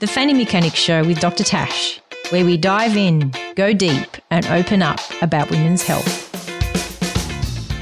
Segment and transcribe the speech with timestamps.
[0.00, 1.44] The Fanny Mechanics Show with Dr.
[1.44, 2.00] Tash,
[2.30, 6.30] where we dive in, go deep, and open up about women's health.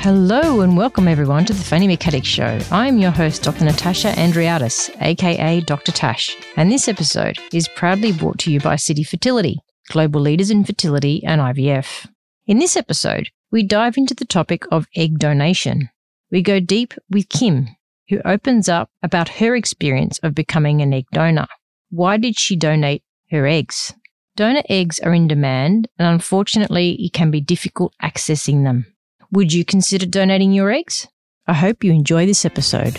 [0.01, 2.59] Hello and welcome everyone to the Fanny Mechanics Show.
[2.73, 3.65] I'm your host, Dr.
[3.65, 5.93] Natasha Andreadis, aka Dr.
[5.93, 10.65] Tash, and this episode is proudly brought to you by City Fertility, global leaders in
[10.65, 12.09] fertility and IVF.
[12.49, 15.89] In this episode, we dive into the topic of egg donation.
[16.33, 17.69] We go deep with Kim,
[18.09, 21.47] who opens up about her experience of becoming an egg donor.
[21.91, 23.95] Why did she donate her eggs?
[24.37, 28.87] Donor eggs are in demand, and unfortunately, it can be difficult accessing them.
[29.33, 31.09] Would you consider donating your eggs?
[31.47, 32.99] I hope you enjoy this episode.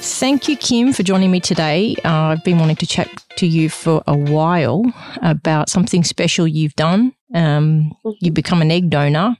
[0.00, 1.96] Thank you, Kim, for joining me today.
[2.02, 4.82] Uh, I've been wanting to chat to you for a while
[5.22, 7.12] about something special you've done.
[7.34, 9.36] Um, you've become an egg donor,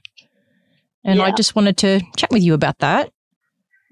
[1.03, 1.25] and yeah.
[1.25, 3.07] I just wanted to chat with you about that.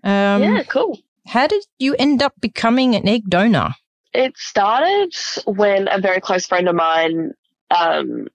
[0.03, 0.99] Um, yeah, cool.
[1.27, 3.75] How did you end up becoming an egg donor?
[4.13, 5.13] It started
[5.45, 7.33] when a very close friend of mine,
[7.69, 8.27] um,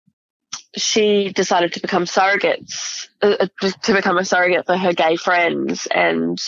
[0.77, 5.87] she decided to become surrogates, uh, uh, to become a surrogate for her gay friends.
[5.91, 6.39] And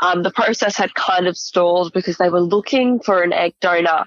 [0.00, 4.04] um, the process had kind of stalled because they were looking for an egg donor.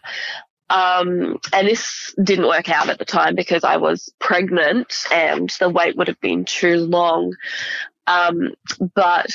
[0.70, 5.70] Um, and this didn't work out at the time because I was pregnant and the
[5.70, 7.33] wait would have been too long.
[8.06, 8.54] Um,
[8.94, 9.31] but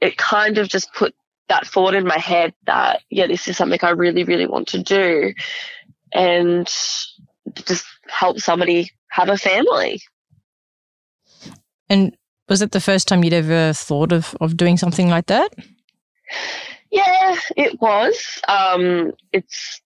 [0.00, 1.14] it kind of just put
[1.50, 4.82] that thought in my head that, yeah, this is something I really, really want to
[4.82, 5.34] do
[6.12, 6.66] and
[7.66, 10.00] just help somebody have a family.
[11.88, 12.16] And
[12.48, 15.52] was it the first time you'd ever thought of, of doing something like that?
[16.90, 18.40] Yeah, it was.
[18.48, 19.80] Um, it's,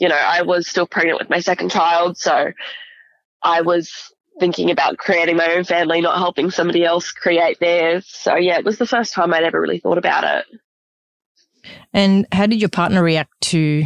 [0.00, 2.52] you know, I was still pregnant with my second child, so
[3.42, 8.06] I was thinking about creating my own family, not helping somebody else create theirs.
[8.08, 10.46] So yeah, it was the first time I'd ever really thought about it.
[11.92, 13.84] And how did your partner react to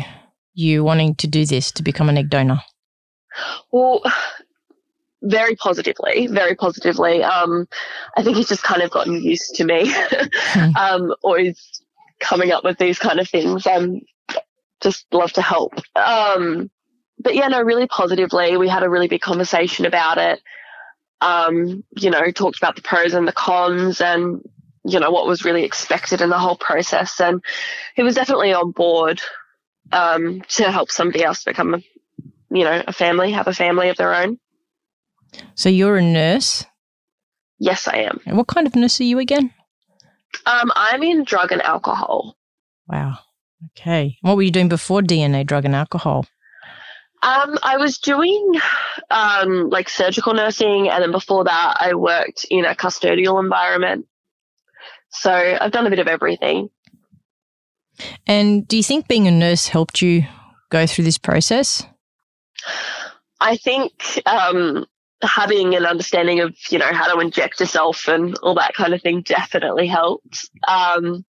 [0.54, 2.60] you wanting to do this to become an egg donor?
[3.72, 4.02] Well,
[5.22, 7.22] very positively, very positively.
[7.22, 7.66] Um,
[8.16, 10.76] I think he's just kind of gotten used to me, hmm.
[10.76, 11.82] um, always
[12.20, 13.66] coming up with these kind of things.
[13.66, 14.02] I'm
[14.80, 15.72] just love to help.
[15.96, 16.70] Um,
[17.18, 18.56] but yeah, no, really positively.
[18.56, 20.40] We had a really big conversation about it.
[21.20, 24.42] Um, you know, talked about the pros and the cons and
[24.84, 27.20] you know, what was really expected in the whole process.
[27.20, 27.42] And
[27.96, 29.20] he was definitely on board
[29.92, 31.78] um, to help somebody else become, a,
[32.50, 34.38] you know, a family, have a family of their own.
[35.54, 36.64] So you're a nurse?
[37.58, 38.20] Yes, I am.
[38.26, 39.52] And what kind of nurse are you again?
[40.46, 42.36] Um, I'm in drug and alcohol.
[42.88, 43.18] Wow.
[43.70, 44.18] Okay.
[44.20, 46.26] What were you doing before DNA, drug and alcohol?
[47.22, 48.54] Um, I was doing
[49.10, 54.06] um, like surgical nursing, and then before that, I worked in a custodial environment.
[55.14, 56.70] So I've done a bit of everything.
[58.26, 60.24] And do you think being a nurse helped you
[60.70, 61.86] go through this process?
[63.40, 64.86] I think um,
[65.22, 69.02] having an understanding of, you know, how to inject yourself and all that kind of
[69.02, 70.48] thing definitely helped.
[70.66, 71.24] Um,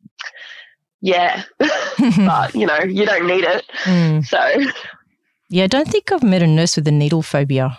[1.01, 3.65] yeah, but you know, you don't need it.
[3.85, 4.25] Mm.
[4.25, 4.71] So,
[5.49, 7.77] yeah, I don't think I've met a nurse with a needle phobia.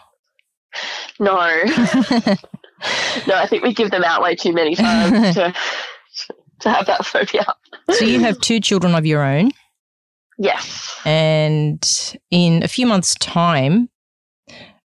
[1.19, 1.35] No,
[3.27, 5.53] no, I think we give them out way too many times to
[6.61, 7.47] to have that phobia.
[7.91, 9.51] so you have two children of your own.
[10.39, 11.01] Yes.
[11.05, 13.89] And in a few months' time,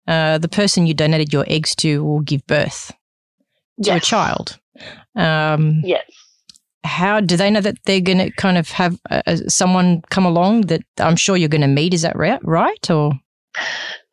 [0.07, 2.91] uh, the person you donated your eggs to will give birth
[3.81, 4.03] to yes.
[4.03, 4.59] a child.
[5.15, 6.05] Um, yes.
[6.85, 10.61] How do they know that they're going to kind of have uh, someone come along
[10.61, 11.93] that I'm sure you're going to meet?
[11.93, 12.43] Is that right?
[12.43, 13.13] Right or?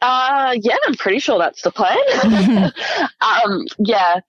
[0.03, 1.97] Uh, yeah, I'm pretty sure that's the plan.
[3.21, 4.21] um, yeah.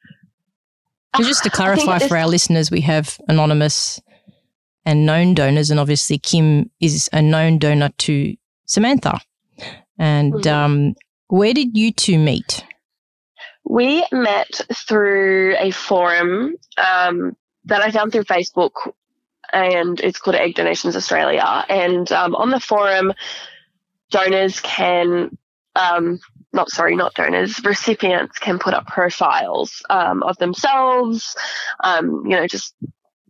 [1.18, 4.00] So just to clarify for our listeners, we have anonymous
[4.86, 8.36] and known donors, and obviously Kim is a known donor to
[8.66, 9.20] Samantha.
[10.00, 10.50] And mm-hmm.
[10.50, 10.96] um,
[11.28, 12.64] where did you two meet?
[13.64, 17.36] We met through a forum um,
[17.66, 18.72] that I found through Facebook,
[19.54, 21.66] and it's called Egg Donations Australia.
[21.70, 23.14] And um, on the forum,
[24.10, 25.38] donors can
[25.76, 26.20] um,
[26.54, 31.36] not sorry, not donors, recipients can put up profiles um, of themselves,
[31.84, 32.76] um, you know, just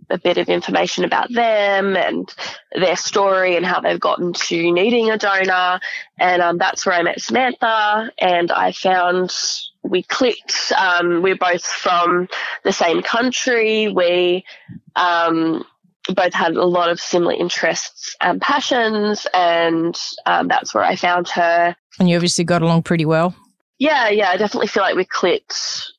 [0.10, 2.34] a bit of information about them and
[2.74, 5.80] their story and how they've gotten to needing a donor.
[6.20, 9.34] And um, that's where I met Samantha, and I found
[9.84, 10.72] we clicked.
[10.78, 12.28] Um, we're both from
[12.64, 13.88] the same country.
[13.88, 14.46] We
[14.96, 15.66] um,
[16.16, 19.96] both had a lot of similar interests and passions, and
[20.26, 21.76] um, that's where I found her.
[22.00, 23.36] And you obviously got along pretty well.
[23.80, 25.92] Yeah, yeah, I definitely feel like we clicked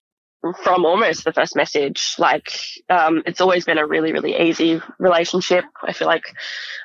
[0.63, 2.15] from almost the first message.
[2.19, 2.53] Like,
[2.89, 5.65] um, it's always been a really, really easy relationship.
[5.83, 6.25] I feel like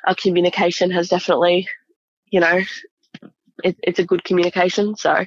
[0.06, 1.68] our communication has definitely,
[2.30, 2.60] you know,
[3.64, 4.96] it, it's a good communication.
[4.96, 5.24] So,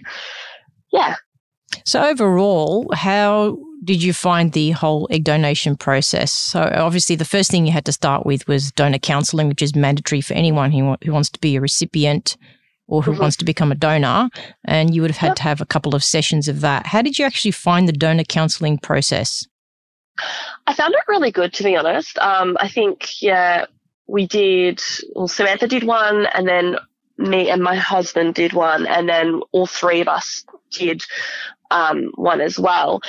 [0.91, 1.15] yeah.
[1.85, 6.31] So, overall, how did you find the whole egg donation process?
[6.31, 9.75] So, obviously, the first thing you had to start with was donor counseling, which is
[9.75, 12.37] mandatory for anyone who, who wants to be a recipient
[12.87, 13.21] or who mm-hmm.
[13.21, 14.29] wants to become a donor.
[14.65, 15.35] And you would have had yep.
[15.37, 16.87] to have a couple of sessions of that.
[16.87, 19.47] How did you actually find the donor counseling process?
[20.67, 22.17] I found it really good, to be honest.
[22.19, 23.65] Um, I think, yeah,
[24.07, 24.81] we did,
[25.15, 26.75] well, Samantha did one, and then
[27.17, 31.01] me and my husband did one, and then all three of us did
[31.71, 33.01] um, one as well.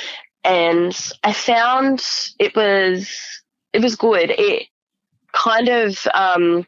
[0.43, 2.03] And I found
[2.39, 3.09] it was
[3.71, 4.29] it was good.
[4.31, 4.67] It
[5.31, 6.65] kind of um,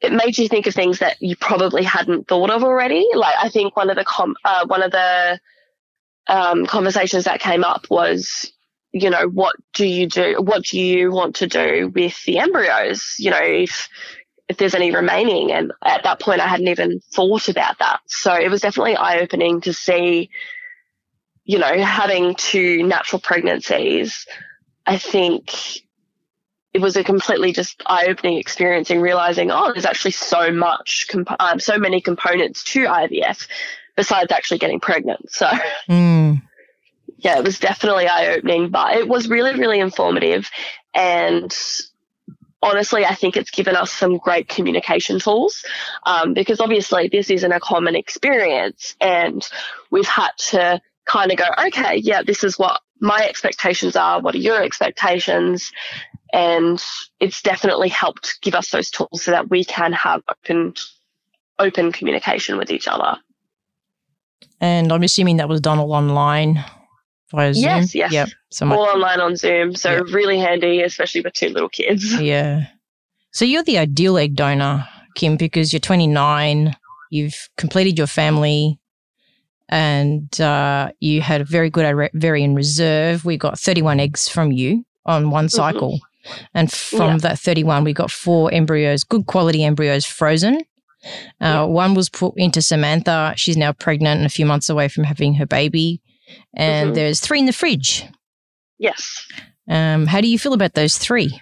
[0.00, 3.06] it made you think of things that you probably hadn't thought of already.
[3.14, 5.40] Like I think one of the com- uh, one of the
[6.28, 8.52] um, conversations that came up was,
[8.92, 10.36] you know, what do you do?
[10.38, 13.14] What do you want to do with the embryos?
[13.18, 13.88] You know, if
[14.48, 18.00] if there's any remaining, and at that point I hadn't even thought about that.
[18.06, 20.30] So it was definitely eye opening to see,
[21.44, 24.26] you know, having two natural pregnancies.
[24.86, 25.82] I think
[26.74, 31.40] it was a completely just eye-opening experience in realizing, oh, there's actually so much, comp-
[31.40, 33.46] um, so many components to IVF
[33.96, 35.30] besides actually getting pregnant.
[35.30, 35.46] So,
[35.88, 36.40] mm.
[37.18, 40.50] yeah, it was definitely eye-opening, but it was really, really informative.
[40.94, 41.54] And
[42.62, 45.64] honestly, I think it's given us some great communication tools
[46.04, 49.46] um, because obviously this isn't a common experience, and
[49.90, 54.20] we've had to kind of go, okay, yeah, this is what my expectations are.
[54.20, 55.72] What are your expectations?
[56.32, 56.82] and
[57.20, 60.74] it's definitely helped give us those tools so that we can have open
[61.58, 63.16] open communication with each other.
[64.60, 66.64] And I'm assuming that was done all online
[67.30, 67.64] via Zoom.
[67.64, 68.12] Yes, yes.
[68.12, 68.28] Yep.
[68.50, 69.74] So all online on Zoom.
[69.74, 70.06] So yep.
[70.12, 72.18] really handy, especially with two little kids.
[72.20, 72.66] Yeah.
[73.30, 76.74] So you're the ideal egg donor, Kim, because you're 29,
[77.10, 78.80] you've completed your family,
[79.68, 83.24] and uh, you had a very good ovarian reserve.
[83.24, 85.56] We got 31 eggs from you on one mm-hmm.
[85.56, 85.92] cycle.
[85.92, 86.44] Mm-hmm.
[86.54, 87.18] And from yeah.
[87.18, 90.62] that 31, we got four embryos, good quality embryos frozen.
[91.04, 91.08] Uh,
[91.40, 91.62] yeah.
[91.62, 93.34] One was put into Samantha.
[93.36, 96.02] She's now pregnant and a few months away from having her baby.
[96.54, 96.94] And mm-hmm.
[96.94, 98.04] there's three in the fridge.
[98.78, 99.26] Yes.
[99.68, 101.40] Um, how do you feel about those three?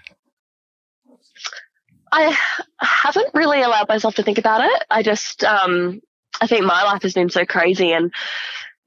[2.13, 2.37] I
[2.81, 4.85] haven't really allowed myself to think about it.
[4.91, 6.01] I just, um,
[6.41, 8.13] I think my life has been so crazy and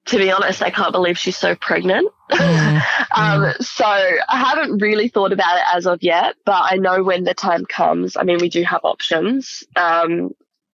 [0.10, 2.10] to be honest, I can't believe she's so pregnant.
[2.32, 2.76] Mm,
[3.16, 3.64] um, mm.
[3.64, 7.34] So I haven't really thought about it as of yet, but I know when the
[7.34, 9.64] time comes, I mean, we do have options.
[9.76, 10.32] Um,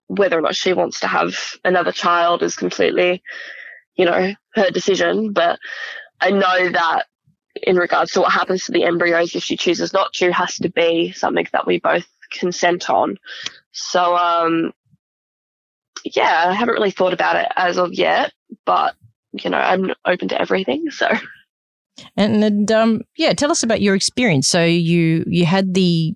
[0.06, 1.34] whether or not she wants to have
[1.64, 3.22] another child is completely,
[3.96, 5.32] you know, her decision.
[5.32, 5.58] But
[6.20, 7.04] I know that
[7.62, 10.68] in regards to what happens to the embryos, if she chooses not to, has to
[10.68, 13.16] be something that we both consent on.
[13.72, 14.72] So, um,
[16.04, 18.32] yeah, I haven't really thought about it as of yet,
[18.66, 18.94] but
[19.32, 20.86] you know, I'm open to everything.
[20.90, 21.08] So.
[22.16, 24.48] And, and um, yeah, tell us about your experience.
[24.48, 26.14] So you you had the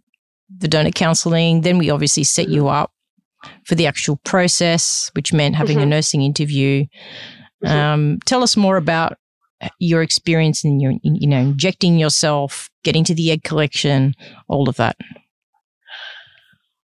[0.57, 2.55] the donor counselling, then we obviously set mm-hmm.
[2.55, 2.93] you up
[3.65, 5.85] for the actual process, which meant having mm-hmm.
[5.85, 6.85] a nursing interview.
[7.64, 7.76] Mm-hmm.
[7.76, 9.19] Um, tell us more about
[9.78, 14.14] your experience in your you know injecting yourself, getting to the egg collection,
[14.46, 14.96] all of that.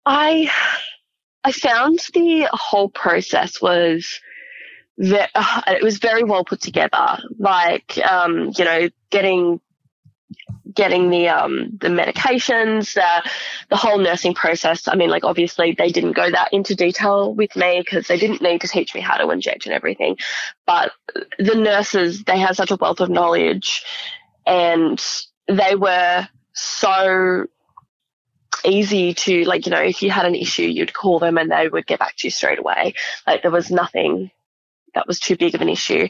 [0.06, 0.52] I
[1.44, 4.20] I found the whole process was
[4.98, 7.18] that uh, it was very well put together.
[7.38, 9.62] Like, um, you know, getting
[10.74, 13.22] getting the um, the medications, uh,
[13.70, 14.88] the whole nursing process.
[14.88, 18.42] I mean, like obviously they didn't go that into detail with me because they didn't
[18.42, 20.18] need to teach me how to inject and everything.
[20.66, 20.92] But
[21.38, 23.84] the nurses, they had such a wealth of knowledge,
[24.46, 25.04] and
[25.48, 27.46] they were so
[28.66, 31.70] easy to like you know if you had an issue you'd call them and they
[31.70, 32.94] would get back to you straight away
[33.26, 34.30] like there was nothing
[34.94, 36.08] that was too big of an issue.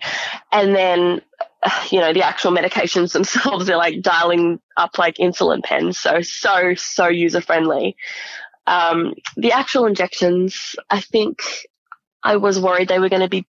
[0.51, 1.21] And then,
[1.91, 5.99] you know, the actual medications themselves, they're like dialing up like insulin pens.
[5.99, 7.95] So, so, so user friendly.
[8.67, 11.39] Um, the actual injections, I think
[12.21, 13.47] I was worried they were going to be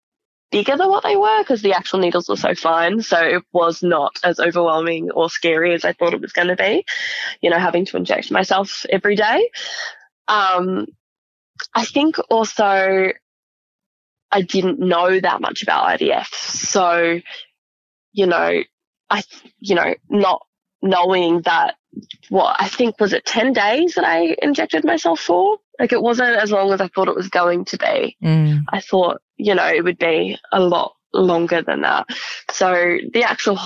[0.51, 3.01] bigger than what they were because the actual needles were so fine.
[3.01, 6.55] So it was not as overwhelming or scary as I thought it was going to
[6.55, 6.85] be,
[7.41, 9.49] you know, having to inject myself every day.
[10.27, 10.87] Um,
[11.73, 13.11] I think also
[14.31, 16.27] I didn't know that much about IVF.
[16.33, 17.19] So,
[18.15, 18.63] you know,
[19.09, 19.23] I,
[19.59, 20.45] you know, not
[20.81, 21.75] knowing that
[22.29, 25.57] what I think was it 10 days that I injected myself for.
[25.79, 28.17] Like it wasn't as long as I thought it was going to be.
[28.23, 28.63] Mm.
[28.69, 32.07] I thought, you know, it would be a lot longer than that.
[32.51, 33.59] So the actual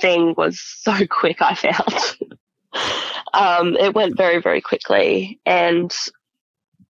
[0.00, 2.32] thing was so quick, I found.
[3.34, 5.40] um, it went very, very quickly.
[5.44, 5.92] And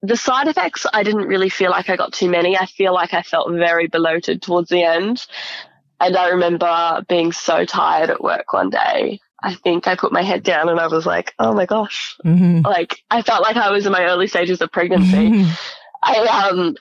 [0.02, 2.58] the side effects, I didn't really feel like I got too many.
[2.58, 5.26] I feel like I felt very bloated towards the end.
[6.00, 9.20] And I remember being so tired at work one day.
[9.42, 12.16] I think I put my head down and I was like, oh my gosh.
[12.24, 12.66] Mm-hmm.
[12.66, 15.30] Like, I felt like I was in my early stages of pregnancy.
[15.30, 15.52] Mm-hmm.
[16.02, 16.76] I, um,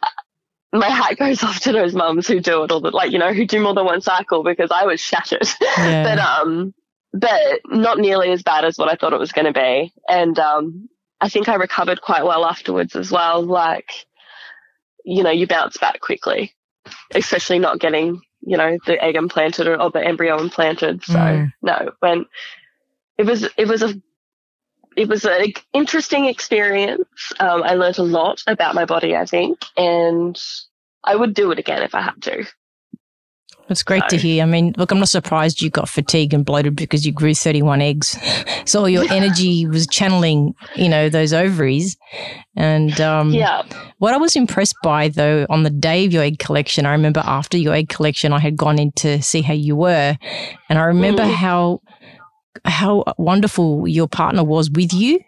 [0.73, 3.33] my hat goes off to those mums who do it all the, like, you know,
[3.33, 5.47] who do more than one cycle because I was shattered.
[5.77, 6.03] Yeah.
[6.03, 6.73] but, um,
[7.13, 9.93] but not nearly as bad as what I thought it was going to be.
[10.07, 10.89] And, um,
[11.21, 13.41] I think I recovered quite well afterwards as well.
[13.41, 13.91] Like,
[15.03, 16.53] you know, you bounce back quickly,
[17.13, 21.03] especially not getting, you know, the egg implanted or, or the embryo implanted.
[21.03, 21.53] So mm.
[21.61, 22.25] no, when
[23.17, 23.99] it was, it was a,
[24.95, 27.33] it was an interesting experience.
[27.39, 30.41] Um, I learned a lot about my body, I think, and
[31.03, 32.45] I would do it again if I had to.
[33.69, 34.09] It's great so.
[34.09, 34.43] to hear.
[34.43, 37.81] I mean, look, I'm not surprised you got fatigued and bloated because you grew 31
[37.81, 38.17] eggs.
[38.67, 41.97] So all your energy was channeling, you know, those ovaries.
[42.55, 43.61] And um, yeah.
[43.99, 47.21] what I was impressed by, though, on the day of your egg collection, I remember
[47.23, 50.17] after your egg collection, I had gone in to see how you were.
[50.67, 51.31] And I remember mm.
[51.31, 51.81] how
[52.63, 55.19] how wonderful your partner was with you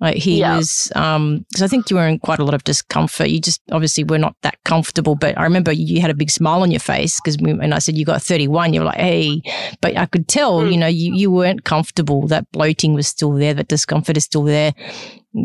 [0.00, 0.56] like he yeah.
[0.56, 3.28] was, um, because I think you were in quite a lot of discomfort.
[3.28, 5.14] You just obviously were not that comfortable.
[5.14, 7.96] But I remember you had a big smile on your face because, when I said
[7.96, 8.74] you got 31.
[8.74, 9.40] You were like, hey,
[9.80, 10.72] but I could tell, mm.
[10.72, 12.26] you know, you you weren't comfortable.
[12.26, 13.54] That bloating was still there.
[13.54, 14.74] That discomfort is still there.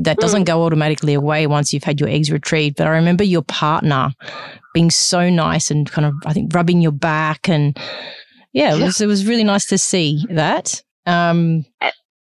[0.04, 0.48] That doesn't mm.
[0.48, 2.76] go automatically away once you've had your eggs retrieved.
[2.76, 4.10] But I remember your partner
[4.74, 7.78] being so nice and kind of, I think, rubbing your back and
[8.54, 10.82] yeah, it was it was really nice to see that.
[11.06, 11.66] Um,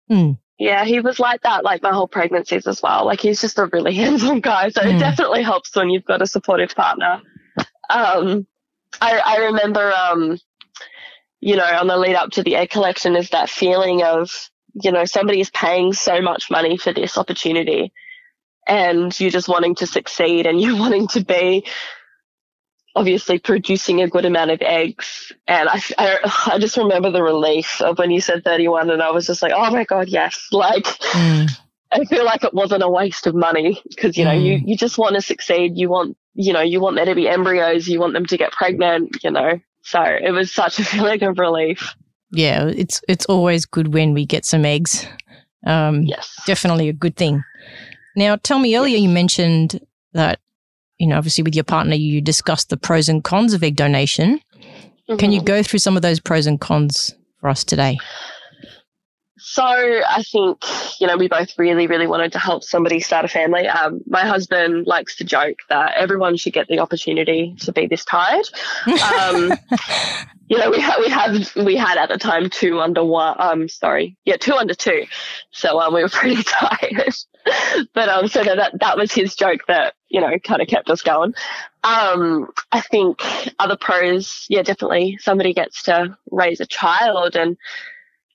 [0.07, 0.31] hmm.
[0.59, 3.05] Yeah, he was like that like my whole pregnancies as well.
[3.05, 4.69] Like he's just a really hands-on guy.
[4.69, 4.85] So mm.
[4.87, 4.99] it hmm.
[4.99, 7.21] definitely helps when you've got a supportive partner.
[7.89, 8.47] Um,
[9.01, 10.37] I, I remember, um,
[11.41, 14.91] you know, on the lead up to the egg collection is that feeling of, you
[14.91, 17.91] know, somebody is paying so much money for this opportunity
[18.67, 21.65] and you're just wanting to succeed and you're wanting to be
[22.95, 25.31] obviously producing a good amount of eggs.
[25.47, 29.11] And I, I, I, just remember the relief of when you said 31 and I
[29.11, 30.47] was just like, oh my God, yes.
[30.51, 31.49] Like, mm.
[31.91, 34.43] I feel like it wasn't a waste of money because, you know, mm.
[34.43, 35.73] you, you just want to succeed.
[35.75, 37.87] You want, you know, you want there to be embryos.
[37.87, 39.59] You want them to get pregnant, you know.
[39.81, 41.95] So it was such a feeling of relief.
[42.31, 45.07] Yeah, it's, it's always good when we get some eggs.
[45.65, 46.39] Um, yes.
[46.45, 47.43] Definitely a good thing.
[48.15, 49.79] Now, tell me earlier you mentioned
[50.13, 50.39] that
[50.99, 54.39] you know, obviously with your partner, you discussed the pros and cons of egg donation.
[54.55, 55.17] Mm-hmm.
[55.17, 55.45] Can you mm-hmm.
[55.45, 57.97] go through some of those pros and cons for us today?
[59.45, 60.63] So I think,
[61.01, 63.67] you know, we both really, really wanted to help somebody start a family.
[63.67, 68.05] Um, my husband likes to joke that everyone should get the opportunity to be this
[68.05, 68.47] tired.
[68.87, 69.51] Um,
[70.47, 73.35] you know, we had we had we had at the time two under one.
[73.37, 75.07] Um, sorry, yeah, two under two.
[75.51, 77.13] So um, we were pretty tired.
[77.93, 81.01] but um, so that that was his joke that you know kind of kept us
[81.01, 81.33] going.
[81.83, 83.21] Um, I think
[83.59, 87.57] other pros, yeah, definitely somebody gets to raise a child and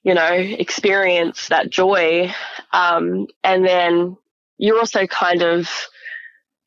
[0.03, 2.33] you know experience that joy,
[2.73, 4.17] um, and then
[4.59, 5.71] you're also kind of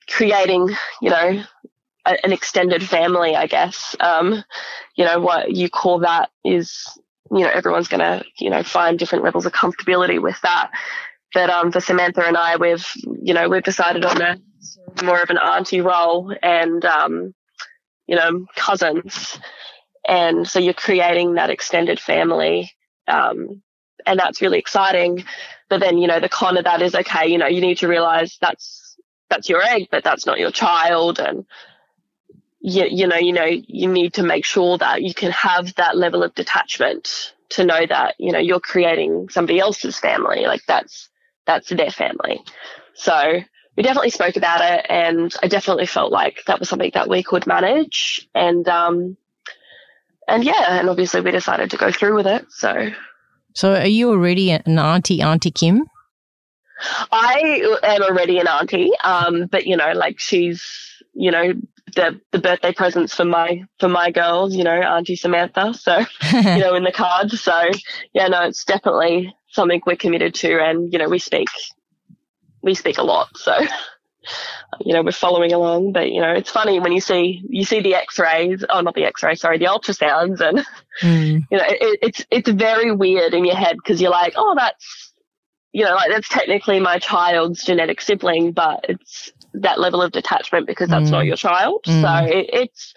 [0.10, 0.70] creating,
[1.02, 1.44] you know,
[2.06, 3.96] a, an extended family, I guess.
[4.00, 4.44] Um,
[4.96, 6.88] you know, what you call that is,
[7.32, 10.72] you know, everyone's going to, you know, find different levels of comfortability with that.
[11.34, 12.86] But um, for Samantha and I, we've,
[13.22, 14.38] you know, we've decided on a
[15.04, 17.34] more of an auntie role and, um,
[18.08, 19.40] you know, cousins.
[20.08, 22.72] And so you're creating that extended family.
[23.08, 23.62] Um,
[24.06, 25.24] and that's really exciting.
[25.70, 27.88] But then, you know, the con of that is okay, you know, you need to
[27.88, 28.98] realize that's,
[29.30, 31.20] that's your egg, but that's not your child.
[31.20, 31.46] And,
[32.60, 35.98] you, you know, you know, you need to make sure that you can have that
[35.98, 40.46] level of detachment to know that, you know, you're creating somebody else's family.
[40.46, 41.10] Like that's,
[41.46, 42.44] that's their family.
[42.94, 43.40] So
[43.76, 47.24] we definitely spoke about it and I definitely felt like that was something that we
[47.24, 48.28] could manage.
[48.36, 49.18] And, um,
[50.32, 52.46] and yeah, and obviously we decided to go through with it.
[52.50, 52.90] So,
[53.54, 55.84] so are you already an auntie, Auntie Kim?
[57.12, 60.64] I am already an auntie, um, but you know, like she's,
[61.14, 61.54] you know,
[61.96, 65.74] the the birthday presents for my for my girls, you know, Auntie Samantha.
[65.74, 66.00] So
[66.34, 67.40] you know, in the cards.
[67.42, 67.70] So
[68.14, 71.50] yeah, no, it's definitely something we're committed to, and you know, we speak
[72.64, 73.38] we speak a lot.
[73.38, 73.54] So
[74.80, 75.94] you know, we're following along.
[75.94, 78.64] But you know, it's funny when you see you see the X-rays.
[78.70, 79.42] Oh, not the X-rays.
[79.42, 80.66] Sorry, the ultrasounds, and
[81.02, 81.46] mm.
[81.52, 85.14] you know, it, it's it's very weird in your head because you're like, oh, that's
[85.72, 90.68] you know, like that's technically my child's genetic sibling, but it's that level of detachment
[90.68, 91.12] because that's mm.
[91.12, 91.84] not your child.
[91.86, 92.02] Mm.
[92.02, 92.94] So it, it's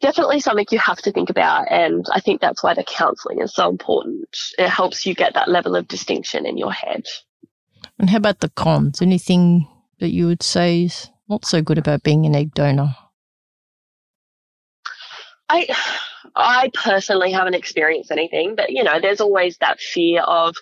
[0.00, 1.70] definitely something you have to think about.
[1.70, 4.36] And I think that's why the counseling is so important.
[4.58, 7.06] It helps you get that level of distinction in your head.
[7.98, 9.02] And how about the cons?
[9.02, 9.66] Anything
[10.00, 12.94] that you would say is not so good about being an egg donor?
[15.48, 15.66] I
[16.36, 20.54] I personally haven't experienced anything, but you know, there's always that fear of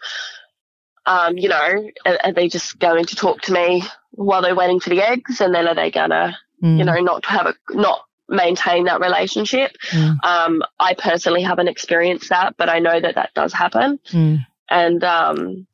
[1.06, 4.80] um, you know, are, are, they just going to talk to me while they're waiting
[4.80, 6.78] for the eggs and then are they gonna, mm.
[6.78, 9.76] you know, not have a not maintain that relationship?
[9.90, 10.24] Mm.
[10.24, 14.00] Um, I personally haven't experienced that, but I know that that does happen.
[14.10, 14.44] Mm.
[14.68, 15.66] And um,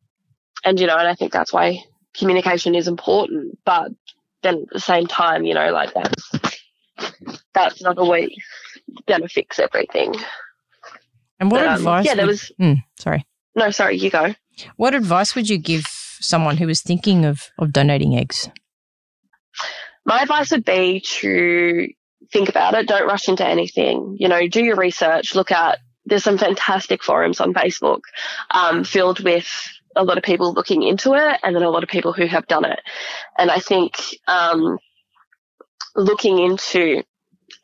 [0.64, 1.82] and you know, and I think that's why
[2.16, 3.58] communication is important.
[3.64, 3.92] But
[4.42, 6.32] then at the same time, you know, like that's
[7.54, 8.30] that's not always
[9.06, 10.14] going to fix everything.
[11.40, 12.06] And what um, advice?
[12.06, 12.52] Yeah, there would, was.
[12.60, 13.26] Mm, sorry.
[13.54, 13.96] No, sorry.
[13.96, 14.34] You go.
[14.76, 18.48] What advice would you give someone who was thinking of of donating eggs?
[20.04, 21.88] My advice would be to
[22.32, 22.88] think about it.
[22.88, 24.16] Don't rush into anything.
[24.18, 25.34] You know, do your research.
[25.34, 25.78] Look at.
[26.04, 28.00] There's some fantastic forums on Facebook
[28.50, 29.48] um, filled with
[29.96, 32.46] a lot of people looking into it and then a lot of people who have
[32.46, 32.80] done it.
[33.38, 33.96] And I think
[34.26, 34.78] um,
[35.94, 37.02] looking into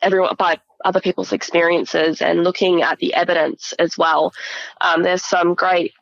[0.01, 4.33] everyone by other people's experiences and looking at the evidence as well.
[4.81, 5.93] Um, there's some great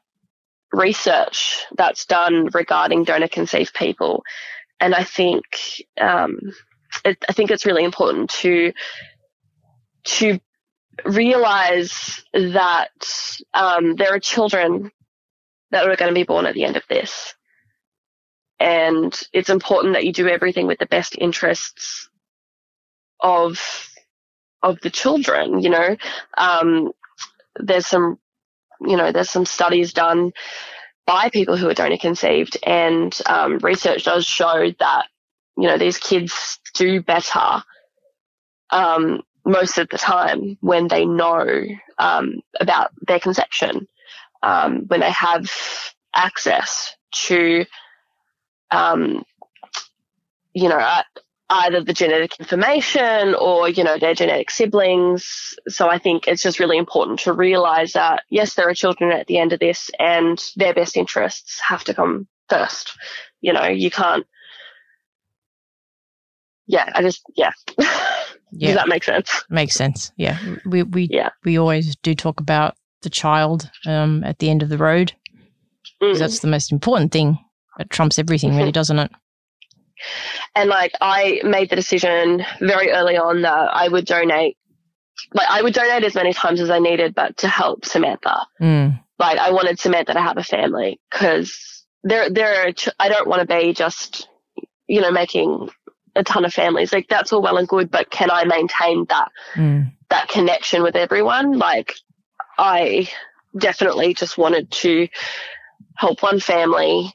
[0.71, 4.23] research that's done regarding donor conceived people,
[4.79, 5.43] and I think
[5.99, 6.37] um,
[7.03, 8.73] it, I think it's really important to
[10.03, 10.39] to
[11.05, 12.89] realize that
[13.53, 14.91] um, there are children
[15.71, 17.33] that are going to be born at the end of this.
[18.59, 22.09] And it's important that you do everything with the best interests
[23.19, 23.59] of
[24.63, 25.61] of the children.
[25.61, 25.97] You know,
[26.37, 26.91] um,
[27.59, 28.19] there's some,
[28.81, 30.33] you know, there's some studies done
[31.05, 35.05] by people who are donor conceived, and um, research does show that
[35.55, 37.63] you know these kids do better
[38.71, 41.45] um, most of the time when they know
[41.99, 43.87] um, about their conception
[44.47, 45.51] um, when they have
[46.15, 47.65] access to,
[48.71, 49.23] um,
[50.53, 51.01] you know,
[51.49, 55.53] either the genetic information or, you know, their genetic siblings.
[55.67, 59.27] So I think it's just really important to realize that, yes, there are children at
[59.27, 62.97] the end of this and their best interests have to come first.
[63.41, 64.25] You know, you can't,
[66.67, 67.51] yeah, I just, yeah.
[68.53, 68.67] Yeah.
[68.67, 69.43] Does that make sense?
[69.49, 70.13] Makes sense.
[70.15, 70.39] Yeah.
[70.65, 71.31] We, we, yeah.
[71.43, 75.13] we always do talk about the child um, at the end of the road.
[76.01, 76.17] Mm.
[76.17, 77.39] That's the most important thing.
[77.79, 79.11] It trumps everything, really, doesn't it?
[80.55, 84.57] And like, I made the decision very early on that I would donate.
[85.33, 88.45] Like, I would donate as many times as I needed, but to help Samantha.
[88.61, 88.99] Mm.
[89.19, 92.67] Like, I wanted Samantha to have a family because there, there.
[92.67, 94.29] Are, I don't want to be just,
[94.87, 95.69] you know, making
[96.15, 96.93] a ton of families.
[96.93, 99.91] Like, that's all well and good, but can I maintain that mm.
[100.09, 101.57] that connection with everyone?
[101.57, 101.95] Like,
[102.57, 103.09] I
[103.57, 105.07] definitely just wanted to
[105.95, 107.13] help one family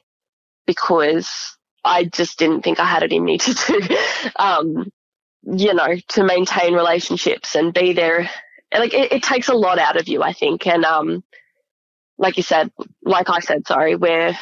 [0.65, 3.97] because I just didn't think I had it in me to do,
[4.37, 4.91] um,
[5.43, 8.29] you know, to maintain relationships and be there.
[8.73, 10.65] Like it, it, takes a lot out of you, I think.
[10.65, 11.23] And, um,
[12.17, 12.71] like you said,
[13.03, 14.33] like I said, sorry, we're,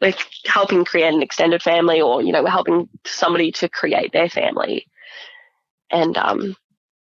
[0.00, 0.14] we're
[0.46, 4.86] helping create an extended family or, you know, we're helping somebody to create their family.
[5.90, 6.56] And, um,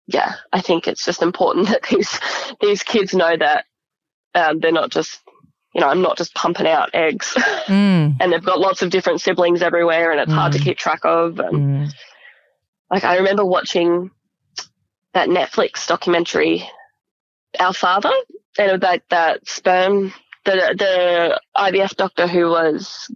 [0.07, 2.19] yeah, I think it's just important that these
[2.61, 3.64] these kids know that
[4.35, 5.21] um, they're not just
[5.75, 7.33] you know I'm not just pumping out eggs,
[7.66, 8.16] mm.
[8.21, 10.37] and they've got lots of different siblings everywhere, and it's mm.
[10.37, 10.64] hard to mm.
[10.64, 11.38] keep track of.
[11.38, 11.92] And mm.
[12.90, 14.11] like I remember watching
[15.14, 16.69] that Netflix documentary,
[17.59, 18.12] Our Father,
[18.59, 20.12] and about that sperm,
[20.45, 23.11] the the IVF doctor who was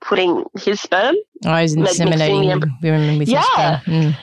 [0.00, 1.16] putting his sperm.
[1.44, 3.80] Oh, he's inseminating women with yeah.
[3.84, 4.16] Mm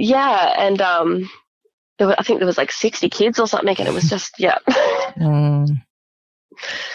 [0.00, 1.30] yeah, and um,
[2.00, 4.58] I think there was like sixty kids or something, and it was just yeah.
[4.68, 5.68] mm.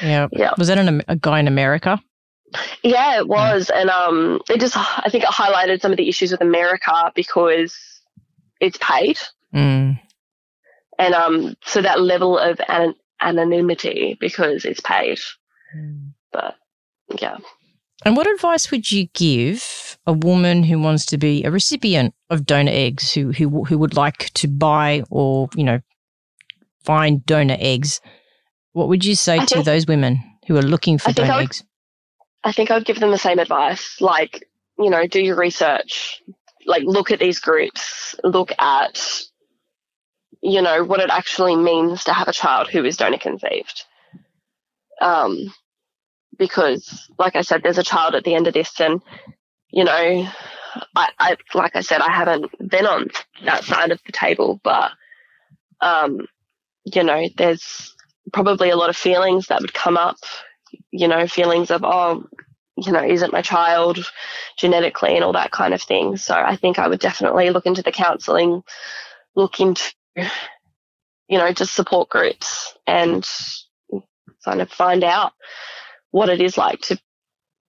[0.02, 0.28] Yeah.
[0.32, 0.54] Yeah.
[0.58, 2.02] Was that an, a guy in America?
[2.84, 3.82] Yeah, it was, yeah.
[3.82, 7.78] and um, it just I think it highlighted some of the issues with America because
[8.60, 9.20] it's paid,
[9.54, 10.00] mm.
[10.98, 15.20] and um, so that level of an- anonymity because it's paid.
[15.76, 16.14] Mm.
[16.32, 16.56] But
[17.20, 17.38] yeah.
[18.04, 22.46] And what advice would you give a woman who wants to be a recipient of
[22.46, 25.80] donor eggs, who who who would like to buy or you know
[26.84, 28.02] find donor eggs?
[28.74, 31.36] What would you say I to think, those women who are looking for donor I
[31.38, 31.64] would, eggs?
[32.44, 34.02] I think I would give them the same advice.
[34.02, 36.22] Like you know, do your research.
[36.66, 38.14] Like look at these groups.
[38.24, 39.24] Look at
[40.42, 43.86] you know what it actually means to have a child who is donor conceived.
[45.02, 45.54] Um,
[46.38, 49.02] because, like I said, there's a child at the end of this, and
[49.70, 50.30] you know,
[50.96, 53.08] I, I, like I said, I haven't been on
[53.44, 54.92] that side of the table, but,
[55.82, 56.28] um,
[56.86, 57.96] you know, there's
[58.32, 60.18] probably a lot of feelings that would come up,
[60.92, 62.26] you know, feelings of, oh,
[62.78, 64.00] you know, isn't my child
[64.58, 66.18] genetically and all that kind of thing.
[66.18, 68.64] So I think I would definitely look into the counselling,
[69.36, 69.84] look into,
[70.16, 73.28] you know, just support groups and
[74.44, 75.34] kind of find out
[76.16, 76.98] what it is like to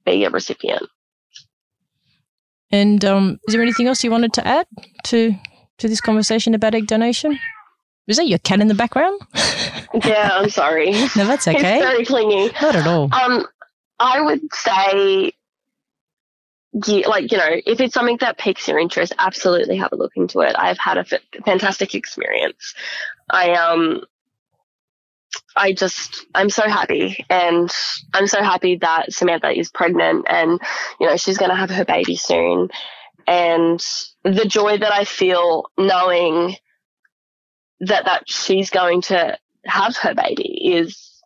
[0.05, 0.85] be a recipient.
[2.71, 4.67] And um, is there anything else you wanted to add
[5.07, 5.35] to
[5.79, 7.37] to this conversation about egg donation?
[8.07, 9.21] Is that your cat in the background?
[10.05, 10.93] yeah, I'm sorry.
[11.17, 11.75] No, that's okay.
[11.75, 12.53] He's very clingy.
[12.63, 13.13] Not at all.
[13.13, 13.47] Um,
[13.99, 15.33] I would say,
[16.87, 20.13] yeah, like you know, if it's something that piques your interest, absolutely have a look
[20.15, 20.55] into it.
[20.57, 22.75] I've had a f- fantastic experience.
[23.29, 24.05] I um,
[25.57, 27.71] I just I'm so happy, and
[28.13, 30.61] I'm so happy that Samantha is pregnant, and
[31.01, 32.69] you know she's going to have her baby soon,
[33.27, 33.85] and
[34.23, 36.57] the joy that I feel knowing
[37.81, 41.23] that that she's going to have her baby is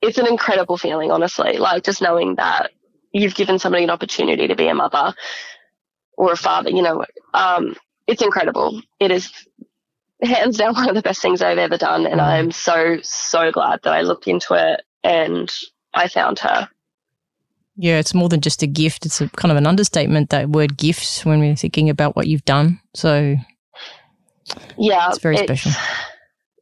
[0.00, 1.58] it's an incredible feeling, honestly.
[1.58, 2.70] Like just knowing that
[3.12, 5.14] you've given somebody an opportunity to be a mother
[6.16, 7.74] or a father, you know, um,
[8.06, 8.80] it's incredible.
[9.00, 9.30] It is
[10.22, 12.06] hands down one of the best things I've ever done.
[12.06, 15.52] And I'm so, so glad that I looked into it and
[15.94, 16.68] I found her.
[17.76, 19.06] Yeah, it's more than just a gift.
[19.06, 22.44] It's a kind of an understatement, that word gifts, when we're thinking about what you've
[22.44, 22.80] done.
[22.94, 23.36] So,
[24.76, 25.72] yeah, it's very it's, special.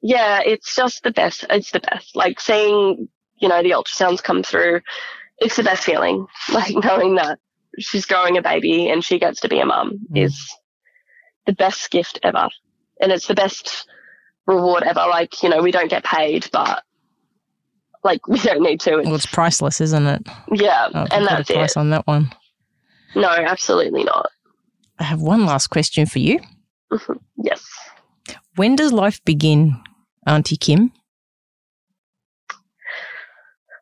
[0.02, 1.46] Yeah, it's just the best.
[1.48, 2.14] It's the best.
[2.14, 4.80] Like seeing you know, the ultrasounds come through,
[5.38, 6.26] it's the best feeling.
[6.52, 7.38] Like knowing that
[7.78, 10.24] she's growing a baby and she gets to be a mum mm.
[10.24, 10.54] is
[11.46, 12.48] the best gift ever.
[13.00, 13.88] And it's the best
[14.46, 15.06] reward ever.
[15.08, 16.82] Like, you know, we don't get paid, but
[18.04, 18.98] like we don't need to.
[18.98, 20.26] It's, well, it's priceless, isn't it?
[20.52, 20.88] Yeah.
[20.94, 21.76] Oh, and that's price it.
[21.76, 22.32] on that one.
[23.14, 24.30] No, absolutely not.
[24.98, 26.40] I have one last question for you.
[26.92, 27.14] Mm-hmm.
[27.42, 27.66] Yes.
[28.56, 29.76] When does life begin,
[30.26, 30.92] Auntie Kim?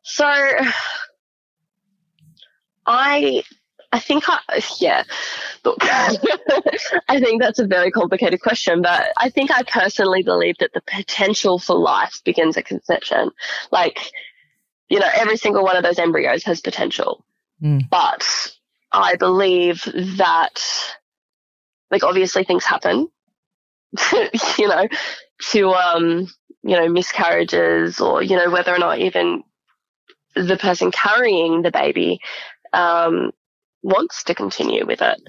[0.02, 0.26] So
[2.86, 3.42] I
[3.94, 4.40] I think I
[4.80, 5.04] yeah.
[5.64, 10.72] Look, I think that's a very complicated question, but I think I personally believe that
[10.72, 13.30] the potential for life begins at conception.
[13.70, 14.00] Like,
[14.88, 17.24] you know, every single one of those embryos has potential.
[17.62, 17.88] Mm.
[17.88, 18.26] But
[18.90, 19.84] I believe
[20.16, 20.60] that
[21.92, 23.08] like obviously things happen.
[24.58, 24.88] you know,
[25.52, 26.26] to um,
[26.64, 29.44] you know, miscarriages or, you know, whether or not even
[30.34, 32.18] the person carrying the baby
[32.72, 33.30] um,
[33.84, 35.20] wants to continue with it.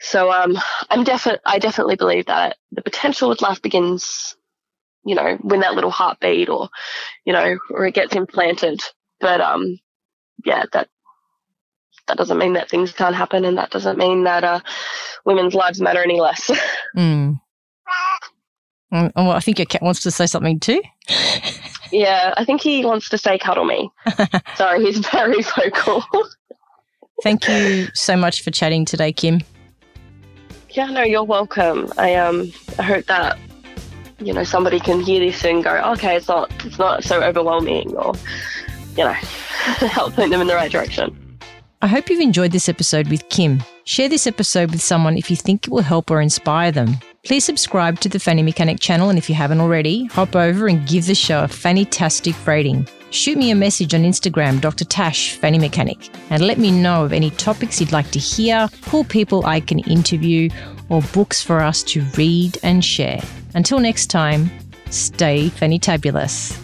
[0.00, 0.58] So um,
[0.90, 4.36] I'm definitely, I definitely believe that the potential with life begins,
[5.04, 6.68] you know, when that little heartbeat or,
[7.24, 8.80] you know, or it gets implanted.
[9.20, 9.78] But um,
[10.44, 10.88] yeah, that
[12.08, 14.60] that doesn't mean that things can't happen, and that doesn't mean that uh,
[15.24, 16.50] women's lives matter any less.
[16.96, 17.40] mm.
[18.90, 20.82] Well, I think your cat wants to say something too.
[21.94, 23.88] Yeah, I think he wants to say cuddle me.
[24.56, 26.02] Sorry, he's very vocal.
[27.22, 29.40] Thank you so much for chatting today, Kim.
[30.70, 31.92] Yeah, no, you're welcome.
[31.98, 33.38] I um I hope that
[34.18, 37.94] you know somebody can hear this and go, okay, it's not it's not so overwhelming,
[37.96, 38.14] or
[38.96, 41.16] you know, help point them in the right direction.
[41.82, 43.62] I hope you've enjoyed this episode with Kim.
[43.84, 46.96] Share this episode with someone if you think it will help or inspire them.
[47.24, 50.86] Please subscribe to the Fanny Mechanic channel, and if you haven't already, hop over and
[50.86, 52.86] give the show a fantastic rating.
[53.12, 54.84] Shoot me a message on Instagram, Dr.
[54.84, 59.04] Tash Fanny Mechanic, and let me know of any topics you'd like to hear, cool
[59.04, 60.50] people I can interview,
[60.90, 63.22] or books for us to read and share.
[63.54, 64.50] Until next time,
[64.90, 66.60] stay fanny tabulous.